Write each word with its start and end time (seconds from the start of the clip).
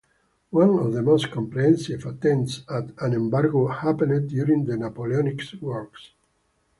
One 0.49 0.71
of 0.79 0.93
the 0.93 1.03
most 1.03 1.29
comprehensive 1.29 2.07
attempts 2.07 2.63
at 2.67 2.85
an 3.03 3.13
embargo 3.13 3.67
happened 3.67 4.31
during 4.31 4.65
the 4.65 4.75
Napoleonic 4.75 5.41
Wars. 5.61 6.09